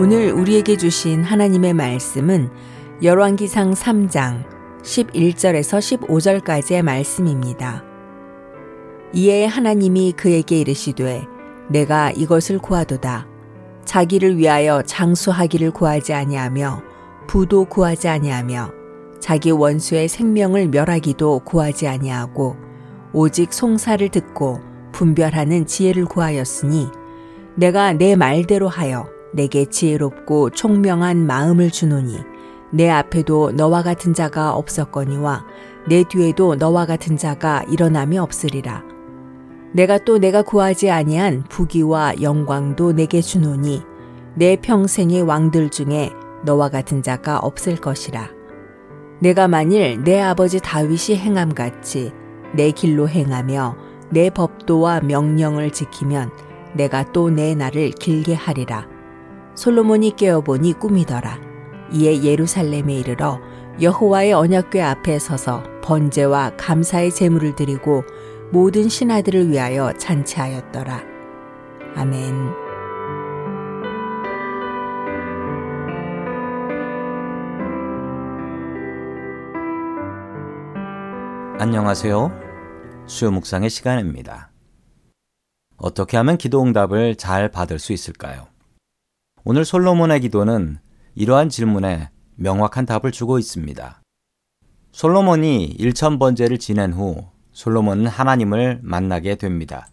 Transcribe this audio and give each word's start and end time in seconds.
오늘 0.00 0.32
우리에게 0.32 0.78
주신 0.78 1.22
하나님의 1.22 1.74
말씀은 1.74 2.48
열왕기상 3.02 3.74
3장 3.74 4.46
11절에서 4.80 6.00
15절까지의 6.00 6.80
말씀입니다. 6.80 7.84
이에 9.12 9.44
하나님이 9.44 10.12
그에게 10.12 10.60
이르시되 10.60 11.26
내가 11.68 12.12
이것을 12.12 12.60
구하도다. 12.60 13.26
자기를 13.84 14.38
위하여 14.38 14.80
장수하기를 14.80 15.72
구하지 15.72 16.14
아니하며 16.14 16.82
부도 17.26 17.66
구하지 17.66 18.08
아니하며 18.08 18.72
자기 19.20 19.50
원수의 19.50 20.08
생명을 20.08 20.68
멸하기도 20.68 21.40
구하지 21.40 21.88
아니하고 21.88 22.56
오직 23.12 23.52
송사를 23.52 24.08
듣고 24.08 24.62
분별하는 24.92 25.66
지혜를 25.66 26.06
구하였으니 26.06 26.88
내가 27.54 27.92
내 27.92 28.16
말대로 28.16 28.66
하여 28.66 29.19
내게 29.32 29.64
지혜롭고 29.64 30.50
총명한 30.50 31.26
마음을 31.26 31.70
주노니 31.70 32.18
내 32.72 32.88
앞에도 32.88 33.52
너와 33.52 33.82
같은 33.82 34.14
자가 34.14 34.54
없었거니와 34.54 35.44
내 35.88 36.04
뒤에도 36.04 36.54
너와 36.54 36.86
같은 36.86 37.16
자가 37.16 37.64
일어남이 37.68 38.18
없으리라. 38.18 38.84
내가 39.72 39.98
또 39.98 40.18
내가 40.18 40.42
구하지 40.42 40.90
아니한 40.90 41.44
부귀와 41.48 42.22
영광도 42.22 42.92
내게 42.92 43.20
주노니 43.20 43.82
내 44.34 44.56
평생의 44.56 45.22
왕들 45.22 45.70
중에 45.70 46.10
너와 46.44 46.68
같은 46.68 47.02
자가 47.02 47.38
없을 47.38 47.76
것이라. 47.76 48.30
내가 49.20 49.48
만일 49.48 50.02
내 50.02 50.20
아버지 50.20 50.60
다윗이 50.60 51.18
행함 51.18 51.54
같이 51.54 52.12
내 52.54 52.70
길로 52.70 53.08
행하며 53.08 53.76
내 54.10 54.30
법도와 54.30 55.00
명령을 55.00 55.70
지키면 55.70 56.30
내가 56.74 57.04
또 57.12 57.30
내 57.30 57.54
날을 57.54 57.90
길게 57.90 58.34
하리라. 58.34 58.88
솔로몬이 59.60 60.16
깨어보니 60.16 60.72
꿈이더라. 60.78 61.38
이에 61.92 62.22
예루살렘에 62.22 62.94
이르러 62.94 63.38
여호와의 63.78 64.32
언약궤 64.32 64.80
앞에 64.80 65.18
서서 65.18 65.62
번제와 65.82 66.56
감사의 66.56 67.12
제물을 67.14 67.56
드리고 67.56 68.02
모든 68.52 68.88
신하들을 68.88 69.50
위하여 69.50 69.92
잔치하였더라. 69.98 71.02
아멘. 71.94 72.34
안녕하세요. 81.58 82.32
수요 83.04 83.30
묵상의 83.30 83.68
시간입니다. 83.68 84.52
어떻게 85.76 86.16
하면 86.16 86.38
기도 86.38 86.62
응답을 86.62 87.16
잘 87.16 87.50
받을 87.50 87.78
수 87.78 87.92
있을까요? 87.92 88.46
오늘 89.44 89.64
솔로몬의 89.64 90.20
기도는 90.20 90.78
이러한 91.14 91.48
질문에 91.48 92.10
명확한 92.36 92.84
답을 92.84 93.10
주고 93.10 93.38
있습니다. 93.38 94.02
솔로몬이 94.92 95.76
1천번제를 95.78 96.60
지낸 96.60 96.92
후 96.92 97.26
솔로몬은 97.52 98.06
하나님을 98.06 98.80
만나게 98.82 99.36
됩니다. 99.36 99.88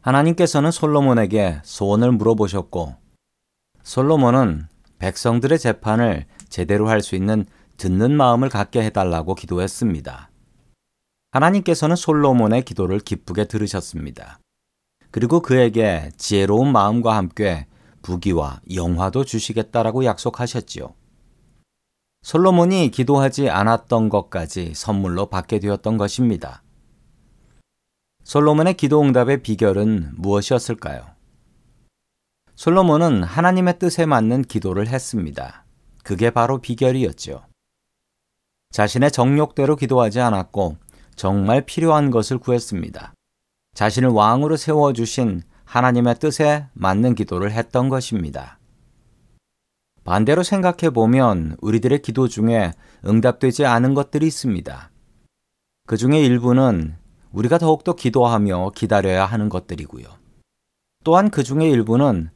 하나님께서는 0.00 0.70
솔로몬에게 0.70 1.60
소원을 1.64 2.12
물어보셨고 2.12 2.96
솔로몬은 3.82 4.66
백성들의 4.98 5.58
재판을 5.58 6.24
제대로 6.48 6.88
할 6.88 7.02
수 7.02 7.14
있는 7.14 7.44
듣는 7.76 8.16
마음을 8.16 8.48
갖게 8.48 8.82
해달라고 8.82 9.34
기도했습니다. 9.34 10.30
하나님께서는 11.32 11.96
솔로몬의 11.96 12.62
기도를 12.62 13.00
기쁘게 13.00 13.46
들으셨습니다. 13.46 14.38
그리고 15.10 15.40
그에게 15.40 16.10
지혜로운 16.16 16.72
마음과 16.72 17.16
함께 17.16 17.66
부귀와 18.02 18.60
영화도 18.74 19.24
주시겠다라고 19.24 20.04
약속하셨지요. 20.04 20.94
솔로몬이 22.22 22.90
기도하지 22.90 23.50
않았던 23.50 24.08
것까지 24.08 24.74
선물로 24.74 25.26
받게 25.26 25.58
되었던 25.58 25.96
것입니다. 25.96 26.62
솔로몬의 28.24 28.74
기도 28.74 29.00
응답의 29.02 29.42
비결은 29.42 30.12
무엇이었을까요? 30.16 31.06
솔로몬은 32.54 33.24
하나님의 33.24 33.78
뜻에 33.80 34.06
맞는 34.06 34.42
기도를 34.42 34.86
했습니다. 34.86 35.64
그게 36.04 36.30
바로 36.30 36.60
비결이었죠. 36.60 37.44
자신의 38.70 39.10
정욕대로 39.10 39.76
기도하지 39.76 40.20
않았고 40.20 40.76
정말 41.16 41.62
필요한 41.62 42.10
것을 42.10 42.38
구했습니다. 42.38 43.14
자신을 43.74 44.10
왕으로 44.10 44.56
세워주신 44.56 45.42
하나님의 45.72 46.16
뜻에 46.16 46.66
맞는 46.74 47.14
기도를 47.14 47.50
했던 47.50 47.88
것입니다. 47.88 48.58
반대로 50.04 50.42
생각해 50.42 50.90
보면 50.92 51.56
우리들의 51.62 52.02
기도 52.02 52.28
중에 52.28 52.74
응답되지 53.06 53.64
않은 53.64 53.94
것들이 53.94 54.26
있습니다. 54.26 54.90
그 55.86 55.96
중에 55.96 56.20
일부는 56.20 56.96
우리가 57.32 57.56
더욱더 57.56 57.94
기도하며 57.94 58.72
기다려야 58.74 59.24
하는 59.24 59.48
것들이고요. 59.48 60.04
또한 61.04 61.30
그 61.30 61.42
중에 61.42 61.70
일부는 61.70 62.28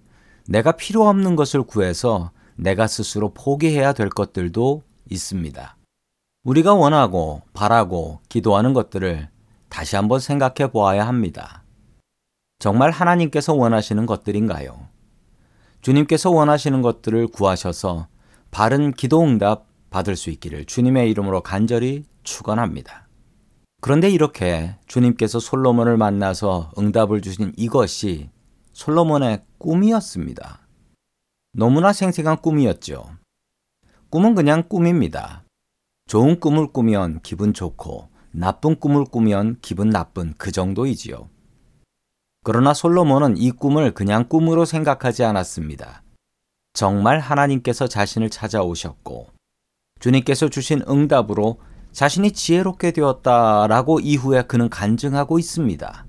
내가 0.49 0.73
필요 0.73 1.07
없는 1.07 1.37
것을 1.37 1.63
구해서 1.63 2.31
내가 2.55 2.87
스스로 2.87 3.35
포기해야 3.35 3.93
될 3.93 4.09
것들도 4.09 4.83
있습니다. 5.11 5.77
우리가 6.45 6.73
원하고 6.73 7.43
바라고 7.53 8.21
기도하는 8.31 8.73
것들을 8.73 9.29
다시 9.69 9.97
한번 9.97 10.21
생각해 10.21 10.71
보아야 10.73 11.07
합니다. 11.07 11.66
정말 12.67 12.91
하나님께서 12.91 13.55
원하시는 13.55 14.07
것들인가요? 14.07 14.89
주님께서 15.83 16.33
원하시는 16.33 16.83
것들을 16.83 17.29
구하셔서 17.29 18.09
바른 18.51 18.91
기도 18.91 19.23
응답 19.23 19.69
받을 19.89 20.17
수 20.17 20.31
있기를 20.31 20.65
주님의 20.65 21.09
이름으로 21.13 21.43
간절히 21.43 22.03
축원합니다. 22.25 23.07
그런데 23.81 24.11
이렇게 24.11 24.75
주님께서 24.89 25.39
솔로몬을 25.39 25.97
만나서 25.97 26.73
응답을 26.77 27.21
주신 27.21 27.53
이것이 27.57 28.31
솔로몬의 28.73 29.45
꿈이었습니다. 29.59 30.67
너무나 31.53 31.93
생생한 31.93 32.39
꿈이었죠. 32.39 33.05
꿈은 34.11 34.35
그냥 34.35 34.65
꿈입니다. 34.69 35.45
좋은 36.09 36.41
꿈을 36.41 36.73
꾸면 36.73 37.21
기분 37.23 37.55
좋고 37.55 38.09
나쁜 38.33 38.75
꿈을 38.81 39.05
꾸면 39.05 39.59
기분 39.63 39.89
나쁜 39.89 40.35
그 40.37 40.51
정도이지요. 40.51 41.29
그러나 42.49 42.75
솔로몬은 42.75 43.39
이 43.39 43.51
꿈을 43.51 43.93
그냥 43.93 44.29
꿈으로 44.29 44.67
생각하지 44.67 45.25
않았습니다. 45.25 46.05
정말 46.75 47.19
하나님께서 47.19 47.89
자신을 47.89 48.31
찾아오셨고 48.31 49.27
주님께서 49.99 50.49
주신 50.49 50.81
응답으로 50.89 51.59
자신이 51.91 52.31
지혜롭게 52.31 52.93
되었다라고 52.93 53.99
이후에 53.99 54.43
그는 54.43 54.69
간증하고 54.69 55.41
있습니다. 55.41 56.07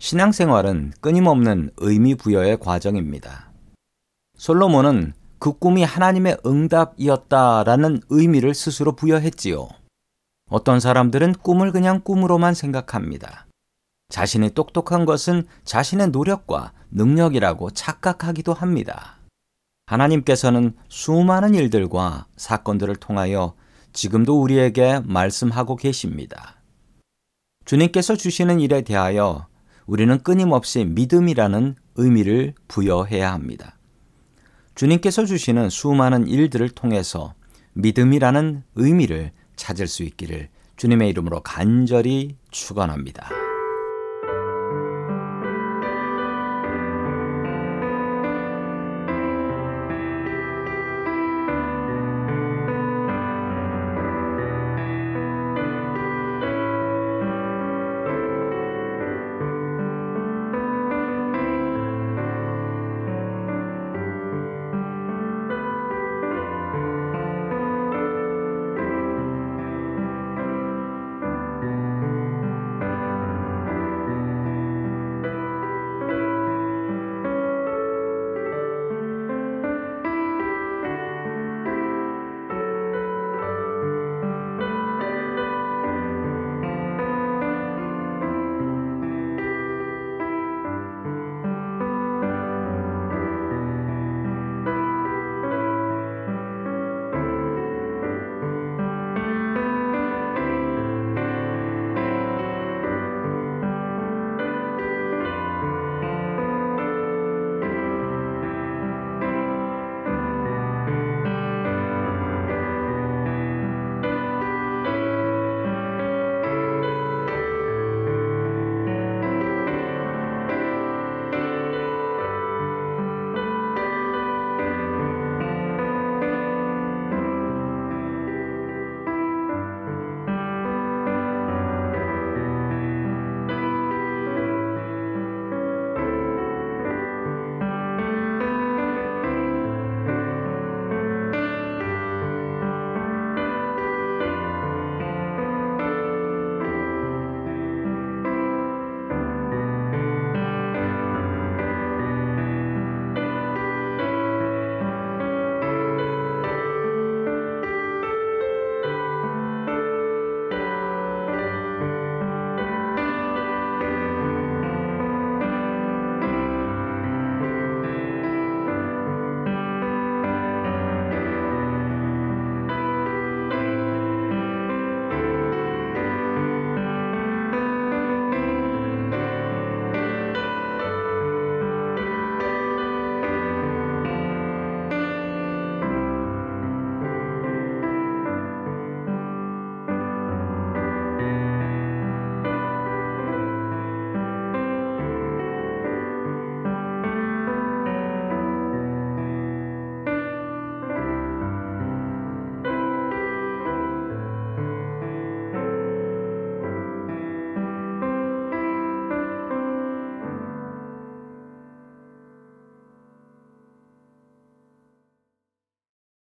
신앙생활은 0.00 0.94
끊임없는 1.00 1.70
의미 1.76 2.16
부여의 2.16 2.58
과정입니다. 2.58 3.52
솔로몬은 4.36 5.12
그 5.38 5.52
꿈이 5.52 5.84
하나님의 5.84 6.38
응답이었다라는 6.44 8.00
의미를 8.08 8.52
스스로 8.52 8.96
부여했지요. 8.96 9.68
어떤 10.50 10.80
사람들은 10.80 11.34
꿈을 11.34 11.70
그냥 11.70 12.00
꿈으로만 12.00 12.54
생각합니다. 12.54 13.45
자신이 14.08 14.50
똑똑한 14.50 15.04
것은 15.04 15.44
자신의 15.64 16.08
노력과 16.10 16.72
능력이라고 16.90 17.70
착각하기도 17.70 18.54
합니다. 18.54 19.18
하나님께서는 19.86 20.74
수많은 20.88 21.54
일들과 21.54 22.26
사건들을 22.36 22.96
통하여 22.96 23.54
지금도 23.92 24.40
우리에게 24.40 25.00
말씀하고 25.04 25.76
계십니다. 25.76 26.60
주님께서 27.64 28.16
주시는 28.16 28.60
일에 28.60 28.82
대하여 28.82 29.46
우리는 29.86 30.22
끊임없이 30.22 30.84
믿음이라는 30.84 31.76
의미를 31.96 32.54
부여해야 32.68 33.32
합니다. 33.32 33.78
주님께서 34.74 35.24
주시는 35.24 35.70
수많은 35.70 36.28
일들을 36.28 36.68
통해서 36.70 37.34
믿음이라는 37.74 38.64
의미를 38.74 39.32
찾을 39.56 39.86
수 39.86 40.02
있기를 40.02 40.48
주님의 40.76 41.08
이름으로 41.10 41.40
간절히 41.40 42.36
축원합니다. 42.50 43.45